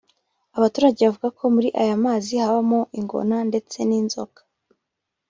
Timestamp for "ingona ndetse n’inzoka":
2.99-4.41